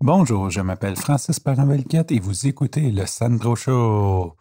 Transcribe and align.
Bonjour, 0.00 0.50
je 0.50 0.60
m'appelle 0.60 0.96
Francis 0.96 1.40
Paravelquette 1.40 2.10
et 2.12 2.18
vous 2.18 2.46
écoutez 2.46 2.90
le 2.90 3.06
Sandro 3.06 3.54
Show. 3.56 4.36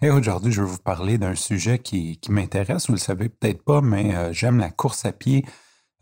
Et 0.00 0.10
aujourd'hui, 0.10 0.52
je 0.52 0.62
vais 0.62 0.68
vous 0.68 0.78
parler 0.78 1.18
d'un 1.18 1.34
sujet 1.34 1.80
qui, 1.80 2.18
m'intéresse, 2.30 2.86
vous 2.86 2.94
le 2.94 2.98
savez 2.98 3.28
peut-être 3.28 3.62
pas, 3.64 3.82
mais 3.82 4.14
euh, 4.14 4.32
j'aime 4.32 4.58
la 4.58 4.70
course 4.70 5.04
à 5.04 5.12
pied. 5.12 5.44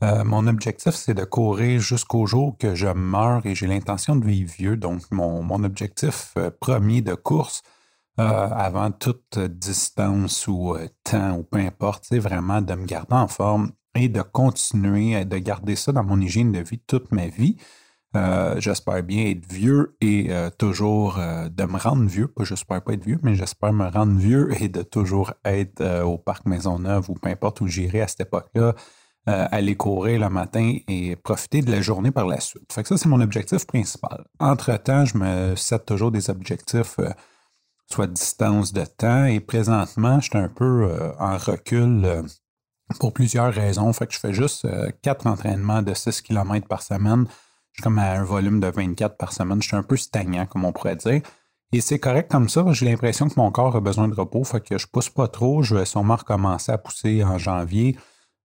Euh, 0.05 0.23
mon 0.23 0.47
objectif, 0.47 0.95
c'est 0.95 1.15
de 1.15 1.25
courir 1.25 1.81
jusqu'au 1.81 2.27
jour 2.27 2.57
que 2.59 2.75
je 2.75 2.87
meurs 2.89 3.45
et 3.47 3.55
j'ai 3.55 3.67
l'intention 3.67 4.17
de 4.17 4.25
vivre 4.25 4.53
vieux. 4.53 4.77
Donc, 4.77 5.03
mon, 5.11 5.65
objectif 5.65 6.33
euh, 6.37 6.51
premier 6.61 7.01
de 7.01 7.15
course, 7.15 7.63
avant 8.19 8.91
toute 8.91 9.39
distance 9.39 10.47
ou 10.47 10.77
temps 11.05 11.39
ou 11.39 11.43
peu 11.43 11.59
importe, 11.59 12.05
c'est 12.07 12.19
vraiment 12.19 12.61
de 12.61 12.75
me 12.75 12.85
garder 12.85 13.15
en 13.15 13.29
forme 13.29 13.73
et 13.95 14.11
de 14.11 14.21
continuer 14.21 15.25
de 15.25 15.39
garder 15.39 15.75
ça 15.75 15.93
dans 15.93 16.05
mon 16.05 16.21
hygiène 16.21 16.53
de 16.53 16.61
vie 16.61 16.81
toute 16.87 17.13
ma 17.13 17.29
vie. 17.29 17.57
Euh, 18.17 18.57
j'espère 18.59 19.05
bien 19.05 19.27
être 19.27 19.47
vieux 19.49 19.97
et 20.01 20.27
euh, 20.31 20.51
toujours 20.51 21.19
euh, 21.19 21.49
de 21.49 21.65
me 21.65 21.79
rendre 21.79 22.07
vieux. 22.07 22.27
Pas 22.27 22.43
j'espère 22.43 22.83
pas 22.83 22.95
être 22.95 23.05
vieux, 23.05 23.21
mais 23.23 23.37
j'espère 23.37 23.73
me 23.73 23.89
rendre 23.89 24.19
vieux 24.19 24.51
et 24.61 24.69
de 24.69 24.83
toujours 24.83 25.33
être 25.45 26.03
au 26.03 26.19
parc 26.19 26.47
Maisonneuve 26.47 27.09
ou 27.09 27.15
peu 27.15 27.29
importe 27.29 27.61
où 27.61 27.69
j'irai 27.69 28.03
à 28.03 28.09
cette 28.09 28.23
époque-là, 28.23 28.75
aller 29.27 29.77
courir 29.77 30.21
le 30.21 30.29
matin 30.29 30.77
et 30.89 31.15
profiter 31.15 31.63
de 31.63 31.71
la 31.71 31.81
journée 31.81 32.11
par 32.11 32.27
la 32.27 32.41
suite. 32.41 32.73
Fait 32.73 32.83
que 32.83 32.89
ça, 32.89 32.97
c'est 32.97 33.09
mon 33.09 33.21
objectif 33.21 33.65
principal. 33.65 34.25
Entre-temps, 34.41 35.05
je 35.05 35.17
me 35.17 35.55
set 35.55 35.87
toujours 35.87 36.11
des 36.11 36.31
objectifs, 36.31 36.97
soit 37.87 38.09
distance 38.09 38.73
de 38.73 38.85
temps, 38.85 39.27
et 39.27 39.39
présentement, 39.39 40.19
je 40.19 40.31
suis 40.31 40.39
un 40.39 40.49
peu 40.49 40.91
en 41.21 41.37
recul 41.37 42.25
pour 42.99 43.13
plusieurs 43.13 43.53
raisons. 43.55 43.93
Fait 43.93 44.09
que 44.09 44.15
je 44.15 44.19
fais 44.19 44.33
juste 44.33 44.67
quatre 45.03 45.29
entraînements 45.29 45.83
de 45.83 45.95
6 45.95 46.23
km 46.23 46.67
par 46.67 46.83
semaine 46.83 47.27
je 47.73 47.79
suis 47.79 47.83
comme 47.83 47.99
à 47.99 48.13
un 48.13 48.25
volume 48.25 48.61
de 48.61 48.67
24 48.69 49.17
par 49.17 49.33
semaine. 49.33 49.63
Je 49.63 49.69
suis 49.69 49.77
un 49.77 49.83
peu 49.83 49.97
stagnant, 49.97 50.47
comme 50.47 50.65
on 50.65 50.73
pourrait 50.73 50.97
dire. 50.97 51.23
Et 51.73 51.81
c'est 51.81 52.01
correct 52.01 52.31
comme 52.31 52.49
ça. 52.49 52.65
J'ai 52.73 52.87
l'impression 52.87 53.29
que 53.29 53.35
mon 53.37 53.51
corps 53.53 53.77
a 53.77 53.81
besoin 53.81 54.09
de 54.09 54.15
repos. 54.15 54.43
Fait 54.45 54.61
que 54.61 54.77
je 54.77 54.87
pousse 54.87 55.09
pas 55.09 55.29
trop. 55.29 55.63
Je 55.63 55.77
vais 55.77 55.85
sûrement 55.85 56.17
recommencer 56.17 56.73
à 56.73 56.79
pousser 56.79 57.23
en 57.23 57.39
janvier. 57.39 57.97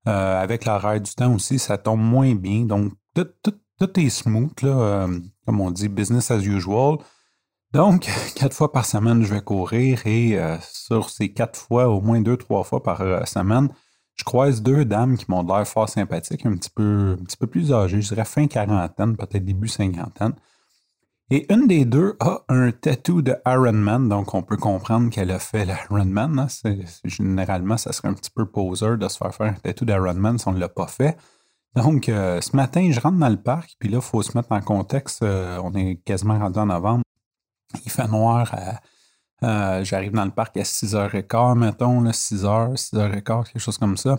Euh, 0.07 0.41
avec 0.41 0.65
l'arrêt 0.65 0.99
du 0.99 1.13
temps 1.15 1.33
aussi, 1.33 1.57
ça 1.57 1.79
tombe 1.79 2.01
moins 2.01 2.35
bien. 2.35 2.65
Donc, 2.65 2.93
tout, 3.15 3.99
est 3.99 4.09
smooth, 4.09 4.61
là, 4.61 4.69
euh, 4.69 5.19
comme 5.45 5.59
on 5.59 5.71
dit, 5.71 5.89
business 5.89 6.29
as 6.29 6.43
usual. 6.45 6.97
Donc, 7.73 8.07
quatre 8.35 8.55
fois 8.55 8.71
par 8.71 8.85
semaine, 8.85 9.23
je 9.23 9.33
vais 9.33 9.41
courir 9.41 10.05
et 10.05 10.39
euh, 10.39 10.57
sur 10.61 11.09
ces 11.09 11.33
quatre 11.33 11.59
fois, 11.59 11.89
au 11.89 12.01
moins 12.01 12.21
deux, 12.21 12.37
trois 12.37 12.63
fois 12.63 12.83
par 12.83 13.27
semaine, 13.27 13.69
je 14.15 14.23
croise 14.23 14.61
deux 14.61 14.85
dames 14.85 15.17
qui 15.17 15.25
m'ont 15.27 15.43
l'air 15.43 15.67
fort 15.67 15.89
sympathiques, 15.89 16.45
un 16.45 16.55
petit, 16.55 16.69
peu, 16.69 17.17
un 17.19 17.23
petit 17.23 17.37
peu 17.37 17.47
plus 17.47 17.73
âgées, 17.73 18.01
je 18.01 18.09
dirais 18.09 18.25
fin 18.25 18.47
quarantaine, 18.47 19.15
peut-être 19.17 19.43
début 19.43 19.67
cinquantaine. 19.67 20.33
Et 21.31 21.51
une 21.51 21.67
des 21.67 21.85
deux 21.85 22.15
a 22.19 22.43
un 22.49 22.71
tatou 22.71 23.23
de 23.23 23.35
Iron 23.47 23.73
Man, 23.73 24.07
donc 24.07 24.35
on 24.35 24.43
peut 24.43 24.57
comprendre 24.57 25.09
qu'elle 25.09 25.31
a 25.31 25.39
fait 25.39 25.65
l'Iron 25.65 26.05
Man. 26.05 26.37
Hein. 26.37 26.75
généralement, 27.03 27.77
ça 27.77 27.91
serait 27.93 28.09
un 28.09 28.13
petit 28.13 28.29
peu 28.29 28.45
poseur 28.45 28.97
de 28.97 29.07
se 29.07 29.17
faire 29.17 29.33
faire 29.33 29.47
un 29.47 29.53
tatou 29.53 29.85
d'Iron 29.85 30.13
Man 30.13 30.37
si 30.37 30.47
on 30.47 30.51
ne 30.51 30.59
l'a 30.59 30.69
pas 30.69 30.87
fait. 30.87 31.17
Donc, 31.75 32.09
euh, 32.09 32.39
ce 32.41 32.55
matin, 32.55 32.89
je 32.91 32.99
rentre 32.99 33.17
dans 33.17 33.29
le 33.29 33.41
parc, 33.41 33.75
puis 33.79 33.89
là, 33.89 33.97
il 33.97 34.03
faut 34.03 34.21
se 34.21 34.37
mettre 34.37 34.51
en 34.51 34.61
contexte. 34.61 35.23
Euh, 35.23 35.59
on 35.63 35.73
est 35.73 35.95
quasiment 36.05 36.37
rendu 36.37 36.59
en 36.59 36.67
novembre. 36.67 37.03
Il 37.83 37.91
fait 37.91 38.07
noir 38.07 38.53
à 38.53 38.79
euh, 39.43 39.83
j'arrive 39.83 40.13
dans 40.13 40.25
le 40.25 40.31
parc 40.31 40.57
à 40.57 40.63
6h15, 40.63 41.57
mettons, 41.57 42.03
6h, 42.03 42.75
6h15, 42.75 43.23
quelque 43.23 43.59
chose 43.59 43.77
comme 43.77 43.97
ça. 43.97 44.17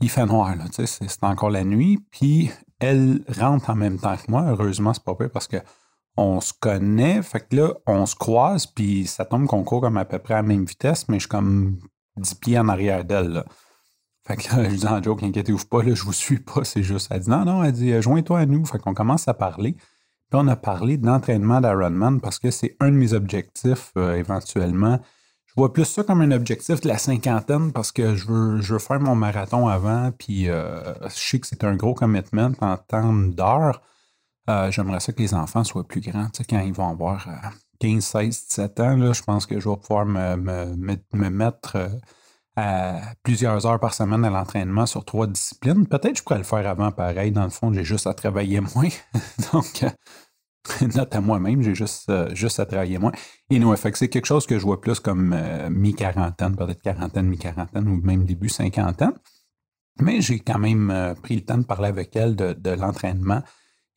Il 0.00 0.10
fait 0.10 0.26
noir, 0.26 0.54
là, 0.56 0.64
c'est 0.70 1.24
encore 1.24 1.50
la 1.50 1.64
nuit. 1.64 1.98
Puis 2.10 2.50
elle 2.78 3.22
rentre 3.38 3.70
en 3.70 3.74
même 3.74 3.98
temps 3.98 4.16
que 4.16 4.30
moi. 4.30 4.44
Heureusement, 4.48 4.92
c'est 4.92 5.04
pas 5.04 5.14
peu 5.14 5.28
parce 5.28 5.46
que 5.46 5.58
on 6.16 6.40
se 6.40 6.52
connaît. 6.52 7.22
Fait 7.22 7.40
que 7.40 7.56
là, 7.56 7.74
on 7.86 8.06
se 8.06 8.14
croise, 8.14 8.66
puis 8.66 9.06
ça 9.06 9.24
tombe 9.24 9.46
qu'on 9.46 9.64
court 9.64 9.80
comme 9.80 9.96
à 9.96 10.04
peu 10.04 10.18
près 10.18 10.34
à 10.34 10.38
la 10.38 10.42
même 10.42 10.64
vitesse, 10.64 11.08
mais 11.08 11.16
je 11.16 11.22
suis 11.22 11.28
comme 11.28 11.78
10 12.16 12.34
pieds 12.34 12.58
en 12.58 12.68
arrière 12.68 13.04
d'elle. 13.04 13.44
Fait 14.26 14.36
que 14.36 14.42
je 14.42 14.76
dis 14.76 14.86
en 14.86 15.02
joke, 15.02 15.22
inquiétez-vous 15.22 15.66
pas, 15.66 15.82
je 15.82 16.02
vous 16.02 16.12
suis 16.12 16.38
pas, 16.38 16.64
c'est 16.64 16.82
juste. 16.82 17.08
Elle 17.10 17.20
dit 17.20 17.30
non, 17.30 17.44
non, 17.44 17.64
elle 17.64 17.72
dit 17.72 18.00
joins-toi 18.00 18.40
à 18.40 18.46
nous. 18.46 18.64
Fait 18.64 18.78
qu'on 18.78 18.94
commence 18.94 19.28
à 19.28 19.34
parler 19.34 19.76
on 20.32 20.48
a 20.48 20.56
parlé 20.56 20.96
d'entraînement 20.96 21.60
d'Ironman 21.60 22.20
parce 22.20 22.38
que 22.38 22.50
c'est 22.50 22.76
un 22.80 22.90
de 22.90 22.96
mes 22.96 23.12
objectifs 23.12 23.92
euh, 23.96 24.16
éventuellement. 24.16 25.00
Je 25.46 25.52
vois 25.56 25.72
plus 25.72 25.84
ça 25.84 26.02
comme 26.02 26.20
un 26.20 26.32
objectif 26.32 26.80
de 26.80 26.88
la 26.88 26.98
cinquantaine 26.98 27.72
parce 27.72 27.92
que 27.92 28.14
je 28.14 28.26
veux, 28.26 28.60
je 28.60 28.72
veux 28.72 28.78
faire 28.78 29.00
mon 29.00 29.14
marathon 29.14 29.68
avant, 29.68 30.10
puis 30.10 30.48
euh, 30.48 30.94
je 31.08 31.14
sais 31.14 31.38
que 31.38 31.46
c'est 31.46 31.62
un 31.62 31.76
gros 31.76 31.94
commitment 31.94 32.52
en 32.60 32.76
termes 32.76 33.34
d'heures. 33.34 33.80
Euh, 34.50 34.70
j'aimerais 34.70 35.00
ça 35.00 35.12
que 35.12 35.22
les 35.22 35.34
enfants 35.34 35.64
soient 35.64 35.86
plus 35.86 36.00
grands. 36.00 36.28
quand 36.50 36.60
ils 36.60 36.72
vont 36.72 36.90
avoir 36.90 37.28
15, 37.80 38.04
16, 38.04 38.46
17 38.48 38.80
ans, 38.80 38.96
là, 38.96 39.12
je 39.12 39.22
pense 39.22 39.46
que 39.46 39.60
je 39.60 39.68
vais 39.68 39.76
pouvoir 39.76 40.04
me, 40.04 40.36
me 40.36 41.30
mettre 41.30 41.76
à 42.56 43.00
plusieurs 43.22 43.66
heures 43.66 43.80
par 43.80 43.94
semaine 43.94 44.24
à 44.24 44.30
l'entraînement 44.30 44.86
sur 44.86 45.04
trois 45.04 45.26
disciplines. 45.26 45.86
Peut-être 45.86 46.12
que 46.12 46.18
je 46.18 46.22
pourrais 46.22 46.38
le 46.38 46.44
faire 46.44 46.68
avant 46.68 46.92
pareil. 46.92 47.32
Dans 47.32 47.44
le 47.44 47.50
fond, 47.50 47.72
j'ai 47.72 47.84
juste 47.84 48.06
à 48.06 48.14
travailler 48.14 48.60
moins. 48.74 48.88
Donc, 49.52 49.84
note 50.94 51.14
à 51.14 51.20
moi-même, 51.20 51.62
j'ai 51.62 51.74
juste, 51.74 52.08
euh, 52.10 52.34
juste 52.34 52.60
à 52.60 52.66
travailler 52.66 52.98
moins. 52.98 53.12
Et 53.50 53.58
non, 53.58 53.74
fait 53.76 53.96
c'est 53.96 54.08
quelque 54.08 54.26
chose 54.26 54.46
que 54.46 54.58
je 54.58 54.64
vois 54.64 54.80
plus 54.80 55.00
comme 55.00 55.32
euh, 55.32 55.68
mi-quarantaine, 55.68 56.56
peut-être 56.56 56.80
quarantaine, 56.80 57.26
mi-quarantaine 57.26 57.88
ou 57.88 58.00
même 58.02 58.24
début 58.24 58.48
cinquantaine. 58.48 59.12
Mais 60.00 60.20
j'ai 60.20 60.40
quand 60.40 60.58
même 60.58 60.90
euh, 60.90 61.14
pris 61.14 61.36
le 61.36 61.44
temps 61.44 61.58
de 61.58 61.64
parler 61.64 61.88
avec 61.88 62.14
elle 62.16 62.34
de, 62.36 62.70
l'entraînement 62.70 63.42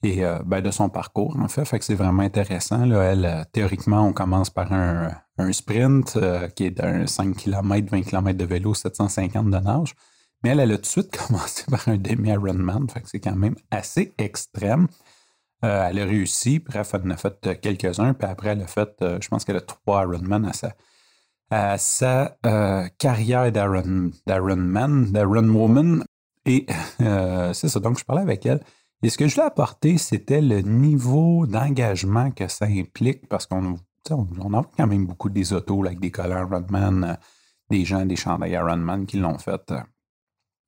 et 0.04 0.22
ben, 0.46 0.62
de 0.62 0.70
son 0.70 0.90
parcours, 0.90 1.36
en 1.40 1.48
fait. 1.48 1.66
Fait 1.66 1.82
c'est 1.82 1.96
vraiment 1.96 2.22
intéressant. 2.22 2.86
Là. 2.86 3.02
Elle, 3.02 3.46
théoriquement, 3.52 4.06
on 4.06 4.14
commence 4.14 4.52
par 4.52 4.72
un, 4.72 5.12
sprint 5.52 6.18
qui 6.56 6.66
est 6.66 6.72
d'un 6.72 7.08
5 7.08 7.36
km, 7.36 7.90
20 7.92 8.02
km 8.02 8.38
de 8.38 8.46
vélo, 8.46 8.74
750 8.74 9.50
de 9.50 9.58
nage. 9.58 9.96
Mais 10.44 10.52
elle, 10.52 10.60
elle 10.60 10.72
a 10.72 10.76
tout 10.76 10.82
de 10.82 10.88
suite 10.88 11.18
commencé 11.28 11.64
par 11.70 11.88
un 11.88 11.98
demi-Ironman. 11.98 12.88
C'est 13.06 13.20
quand 13.20 13.36
même 13.36 13.56
assez 13.72 14.14
extrême. 14.18 14.88
Euh, 15.66 15.88
elle 15.90 16.00
a 16.00 16.06
réussi. 16.06 16.60
Bref, 16.60 16.92
elle 16.94 17.02
en 17.02 17.12
a 17.12 17.18
fait 17.18 17.36
euh, 17.48 17.56
quelques-uns. 17.60 18.14
Puis 18.14 18.28
après, 18.28 18.50
elle 18.50 18.62
a 18.62 18.68
fait, 18.68 18.90
euh, 19.02 19.18
je 19.22 19.28
pense 19.28 19.44
qu'elle 19.44 19.58
a 19.58 19.62
trois 19.62 20.04
Ironman 20.04 20.46
à 20.46 20.54
sa, 20.54 20.76
à 21.50 21.78
sa 21.78 22.38
carrière 22.98 23.52
d'Ironman, 23.52 25.06
d'Ironwoman. 25.12 26.04
Et 26.46 26.68
c'est 27.54 27.70
ça. 27.70 27.80
Donc, 27.80 28.00
je 28.00 28.06
parlais 28.06 28.22
avec 28.22 28.46
elle. 28.46 28.62
Et 29.04 29.10
ce 29.10 29.18
que 29.18 29.28
je 29.28 29.36
lui 29.36 29.42
ai 29.42 29.46
apporté, 29.46 29.98
c'était 29.98 30.42
le 30.42 30.62
niveau 30.62 31.46
d'engagement 31.46 32.32
que 32.32 32.48
ça 32.48 32.66
implique 32.66 33.28
parce 33.28 33.46
qu'on 33.46 33.78
on, 34.12 34.54
a 34.54 34.64
quand 34.78 34.88
même 34.88 35.06
beaucoup 35.06 35.30
des 35.30 35.54
autos 35.54 35.86
avec 35.86 36.00
des 36.00 36.12
collants 36.12 36.48
Ironman, 36.48 37.18
des 37.70 37.86
gens, 37.86 38.06
des 38.06 38.16
chandails 38.16 38.52
Ironman 38.52 39.06
qui 39.06 39.18
l'ont 39.18 39.38
fait. 39.38 39.74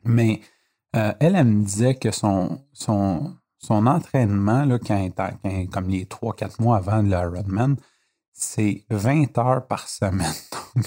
Mais 0.03 0.41
elle, 0.93 1.15
elle 1.19 1.45
me 1.45 1.63
disait 1.63 1.95
que 1.95 2.11
son, 2.11 2.65
son, 2.73 3.35
son 3.59 3.85
entraînement, 3.85 4.65
là, 4.65 4.79
quand, 4.79 5.09
comme 5.71 5.89
les 5.89 6.05
3-4 6.05 6.61
mois 6.61 6.77
avant 6.77 7.01
l'Ironman, 7.01 7.75
c'est 8.33 8.85
20 8.89 9.37
heures 9.37 9.67
par 9.67 9.87
semaine. 9.87 10.33
je 10.75 10.79
ne 10.79 10.83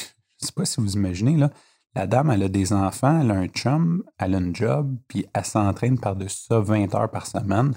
sais 0.47 0.53
pas 0.55 0.65
si 0.65 0.81
vous 0.81 0.95
imaginez, 0.95 1.37
là, 1.37 1.51
la 1.95 2.07
dame, 2.07 2.31
elle 2.31 2.45
a 2.45 2.49
des 2.49 2.73
enfants, 2.73 3.21
elle 3.21 3.31
a 3.31 3.35
un 3.35 3.49
chum, 3.49 4.03
elle 4.19 4.35
a 4.35 4.39
un 4.39 4.55
job, 4.55 4.97
puis 5.09 5.27
elle 5.35 5.45
s'entraîne 5.45 5.99
par-dessus 5.99 6.47
ça 6.49 6.59
20 6.59 6.95
heures 6.95 7.11
par 7.11 7.27
semaine. 7.27 7.75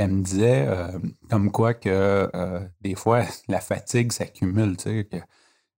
Elle 0.00 0.12
me 0.12 0.22
disait, 0.22 0.66
euh, 0.68 0.98
comme 1.30 1.50
quoi 1.50 1.74
que 1.74 2.30
euh, 2.34 2.60
des 2.80 2.94
fois, 2.94 3.22
la 3.48 3.60
fatigue 3.60 4.12
s'accumule, 4.12 4.76
tu 4.76 4.84
sais, 4.84 5.08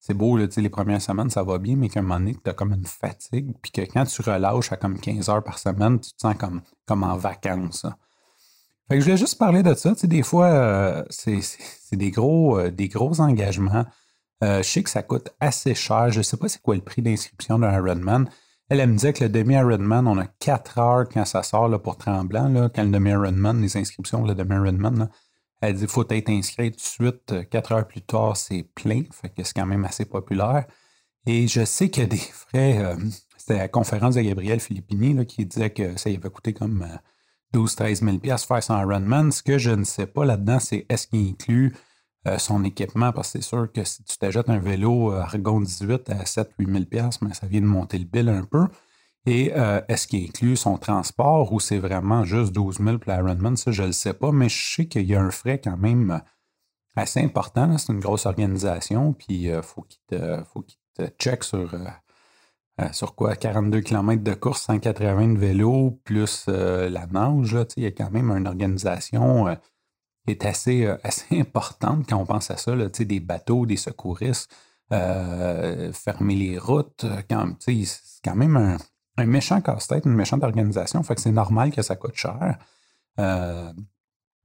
c'est 0.01 0.15
beau, 0.15 0.37
là, 0.37 0.47
les 0.57 0.69
premières 0.69 1.03
semaines, 1.03 1.31
ça 1.31 1.43
va 1.43 1.59
bien, 1.59 1.77
mais 1.77 1.89
qu'à 1.89 2.01
un 2.01 2.03
moment 2.03 2.19
donné, 2.19 2.37
tu 2.43 2.51
as 2.51 2.53
comme 2.53 2.73
une 2.73 2.87
fatigue, 2.87 3.55
puis 3.63 3.73
que 3.73 3.81
quand 3.83 4.05
tu 4.05 4.23
relâches 4.23 4.73
à 4.73 4.77
comme 4.77 4.99
15 4.99 5.29
heures 5.29 5.43
par 5.43 5.59
semaine, 5.59 6.01
tu 6.01 6.13
te 6.13 6.21
sens 6.21 6.37
comme, 6.37 6.63
comme 6.87 7.03
en 7.03 7.17
vacances. 7.17 7.87
Fait 8.89 8.95
que 8.95 9.01
je 9.01 9.05
voulais 9.05 9.17
juste 9.17 9.39
parler 9.39 9.63
de 9.63 9.75
ça. 9.75 9.93
Tu 9.93 10.01
sais, 10.01 10.07
des 10.07 10.23
fois, 10.23 10.47
euh, 10.47 11.05
c'est 11.11 11.43
des 11.93 12.11
gros, 12.11 12.71
des 12.71 12.89
gros 12.89 13.21
engagements. 13.21 13.85
Je 14.41 14.63
sais 14.63 14.83
que 14.83 14.89
ça 14.89 15.03
coûte 15.03 15.31
assez 15.41 15.75
cher. 15.75 16.11
Je 16.11 16.19
ne 16.19 16.23
sais 16.23 16.39
pas 16.39 16.49
c'est 16.49 16.63
quoi 16.63 16.75
le 16.75 16.81
prix 16.81 17.03
d'inscription 17.03 17.59
d'un 17.59 17.73
Ironman. 17.73 18.31
Elle, 18.71 18.81
elle 18.81 18.91
me 18.91 18.95
disait 18.95 19.13
que 19.13 19.25
le 19.25 19.31
demi-Ironman, 19.31 20.07
on 20.07 20.19
a 20.19 20.27
4 20.27 20.79
heures 20.79 21.09
quand 21.09 21.25
ça 21.25 21.43
sort 21.43 21.69
là, 21.69 21.79
pour 21.79 21.97
Tremblant. 21.97 22.69
Quand 22.75 22.85
le 22.85 22.91
demi-Ironman, 22.91 23.61
les 23.63 23.77
inscriptions 23.77 24.25
le 24.25 24.35
demi-Ironman, 24.35 25.09
elle 25.61 25.75
dit 25.75 25.81
qu'il 25.81 25.89
faut 25.89 26.09
être 26.09 26.29
inscrit 26.29 26.71
tout 26.71 26.77
de 26.77 26.83
suite. 26.83 27.49
4 27.51 27.73
heures 27.73 27.89
plus 27.89 28.03
tard, 28.03 28.37
c'est 28.37 28.65
plein. 28.75 29.03
Fait 29.11 29.31
que 29.31 29.43
c'est 29.43 29.55
quand 29.55 29.67
même 29.67 29.85
assez 29.85 30.05
populaire. 30.05 30.67
Et 31.27 31.49
je 31.49 31.65
sais 31.65 31.89
qu'il 31.91 32.03
y 32.03 32.07
a 32.07 32.09
des 32.09 32.17
frais. 32.17 32.97
C'était 33.37 33.59
la 33.59 33.69
conférence 33.69 34.15
de 34.15 34.21
Gabriel 34.21 34.61
Filippini 34.61 35.27
qui 35.27 35.47
disait 35.47 35.71
que 35.71 35.99
ça 35.99 36.11
avait 36.11 36.31
coûté 36.31 36.53
comme 36.53 36.87
12-13 37.55 38.21
000 38.23 38.37
faire 38.37 38.63
son 38.63 38.79
Ironman. 38.79 39.33
Ce 39.33 39.43
que 39.43 39.59
je 39.59 39.71
ne 39.71 39.85
sais 39.85 40.07
pas 40.07 40.25
là-dedans, 40.25 40.59
c'est 40.59 40.85
est-ce 40.89 41.07
qu'il 41.07 41.31
inclut 41.31 41.75
euh, 41.75 41.79
son 42.39 42.65
équipement, 42.65 43.13
parce 43.13 43.33
que 43.33 43.39
c'est 43.39 43.49
sûr 43.49 43.71
que 43.73 43.85
si 43.85 44.03
tu 44.05 44.19
t'achètes 44.19 44.51
un 44.51 44.59
vélo 44.59 45.13
euh, 45.13 45.21
Argon 45.21 45.61
18 45.61 46.11
à 46.11 46.25
7-8 46.25 46.89
000 46.91 47.13
mais 47.23 47.33
ça 47.33 47.47
vient 47.47 47.61
de 47.61 47.67
monter 47.67 47.99
le 47.99 48.05
bill 48.05 48.29
un 48.29 48.45
peu. 48.45 48.67
Et 49.27 49.53
est-ce 49.89 50.07
qu'il 50.07 50.25
inclut 50.25 50.57
son 50.57 50.79
transport 50.79 51.53
ou 51.53 51.61
c'est 51.61 51.79
vraiment 51.79 52.25
juste 52.25 52.53
12 52.53 52.79
000 52.79 52.99
pour 52.99 53.13
l'Ironman? 53.13 53.57
Ça, 53.57 53.73
je 53.73 53.83
ne 53.83 53.89
le 53.89 53.93
sais 53.93 54.15
pas, 54.15 54.33
mais 54.33 54.49
je 54.49 54.75
sais 54.75 54.87
qu'il 54.87 55.03
y 55.03 55.15
a 55.15 55.21
un 55.21 55.31
frais 55.31 55.61
quand 55.63 55.77
même 55.77 56.23
assez 56.97 57.21
important. 57.21 57.77
C'est 57.77 57.93
une 57.93 58.01
grosse 58.01 58.25
organisation, 58.25 59.13
puis 59.13 59.49
il 59.49 59.61
faut 59.63 59.83
qu'il 59.83 60.01
te, 60.07 60.43
faut 60.45 60.65
check 61.19 61.45
sur, 61.45 61.75
sur 62.93 63.15
quoi? 63.15 63.37
42 63.37 63.83
km 63.83 64.23
de 64.23 64.33
course, 64.33 64.63
180 64.63 65.35
de 65.35 65.39
vélo, 65.39 66.01
plus 66.05 66.47
la 66.47 67.07
nage. 67.07 67.55
il 67.77 67.83
y 67.83 67.87
a 67.87 67.91
quand 67.91 68.11
même 68.11 68.31
une 68.31 68.47
organisation 68.47 69.47
est 70.31 70.45
assez, 70.45 70.87
assez 71.05 71.39
importante 71.39 72.07
quand 72.09 72.17
on 72.17 72.27
pense 72.27 72.51
à 72.51 72.57
ça. 72.57 72.75
Là, 72.75 72.89
des 72.89 73.21
bateaux, 73.21 73.67
des 73.67 73.77
secouristes, 73.77 74.51
fermer 74.91 76.37
les 76.37 76.59
routes. 76.59 77.05
c'est 77.59 78.23
quand 78.25 78.37
même 78.37 78.57
un, 78.57 78.79
un 79.19 79.27
méchant 79.27 79.61
casse-tête, 79.61 80.07
une 80.07 80.15
méchante 80.15 80.45
organisation. 80.45 81.03
Fait 81.03 81.15
que 81.15 81.21
c'est 81.21 81.33
normal 81.33 81.73
que 81.73 81.83
ça 81.83 81.97
coûte 81.97 82.15
cher. 82.15 82.59
Euh, 83.19 83.73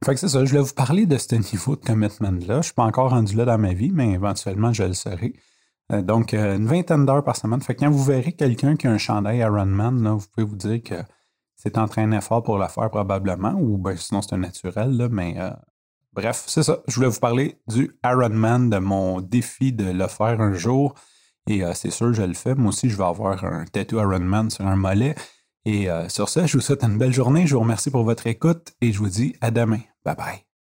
fait 0.04 0.16
que 0.16 0.20
c'est 0.20 0.28
ça, 0.28 0.44
je 0.44 0.50
voulais 0.50 0.64
vous 0.64 0.74
parler 0.74 1.06
de 1.06 1.18
ce 1.18 1.36
niveau 1.54 1.76
de 1.76 1.86
commitment-là. 1.86 2.46
Je 2.48 2.58
ne 2.58 2.62
suis 2.62 2.74
pas 2.74 2.84
encore 2.84 3.12
rendu 3.12 3.36
là 3.36 3.46
dans 3.46 3.58
ma 3.58 3.74
vie, 3.74 3.92
mais 3.92 4.12
éventuellement, 4.12 4.74
je 4.74 4.84
le 4.84 4.94
serai. 4.94 5.34
Euh, 5.92 6.02
donc, 6.02 6.34
euh, 6.34 6.58
une 6.58 6.66
vingtaine 6.66 7.06
d'heures 7.06 7.24
par 7.24 7.36
semaine. 7.36 7.62
Fait 7.62 7.76
que 7.76 7.82
quand 7.82 7.92
vous 7.92 8.04
verrez 8.04 8.34
quelqu'un 8.34 8.76
qui 8.76 8.88
a 8.88 8.92
un 8.92 8.98
chandail 8.98 9.40
Ironman, 9.40 10.02
là, 10.04 10.14
vous 10.14 10.26
pouvez 10.34 10.46
vous 10.46 10.56
dire 10.56 10.82
que 10.82 10.96
c'est 11.56 11.78
entraîné 11.78 12.20
fort 12.20 12.44
pour 12.44 12.58
le 12.58 12.68
faire 12.68 12.90
probablement, 12.90 13.54
ou 13.54 13.78
ben, 13.78 13.96
sinon 13.96 14.22
c'est 14.22 14.34
un 14.34 14.40
naturel, 14.40 14.98
là, 14.98 15.08
mais 15.10 15.38
bref, 16.14 16.44
c'est 16.48 16.64
ça. 16.64 16.80
Je 16.88 16.96
voulais 16.96 17.08
vous 17.08 17.20
parler 17.20 17.60
du 17.68 17.92
Ironman, 18.06 18.70
de 18.70 18.78
mon 18.78 19.22
défi 19.22 19.74
de 19.74 19.86
le 19.86 20.08
faire 20.08 20.40
un 20.42 20.54
jour. 20.54 20.96
Et 21.50 21.62
c'est 21.74 21.92
sûr, 21.92 22.14
je 22.14 22.24
le 22.24 22.34
fais. 22.34 22.56
Moi 22.56 22.70
aussi, 22.70 22.90
je 22.90 22.96
vais 22.96 23.04
avoir 23.04 23.44
un 23.44 23.66
tattoo 23.66 24.00
Ironman 24.00 24.50
sur 24.50 24.66
un 24.66 24.78
mollet. 24.78 25.16
Et 25.66 25.88
sur 26.08 26.30
ça, 26.30 26.46
je 26.46 26.58
vous 26.58 26.62
souhaite 26.62 26.84
une 26.84 26.98
belle 26.98 27.14
journée. 27.14 27.46
Je 27.48 27.56
vous 27.56 27.62
remercie 27.62 27.92
pour 27.92 28.04
votre 28.04 28.28
écoute 28.28 28.74
et 28.80 28.94
je 28.94 29.00
vous 29.00 29.10
dis 29.10 29.36
à 29.42 29.52
demain. 29.52 29.82
Bye 30.06 30.16
bye. 30.16 30.53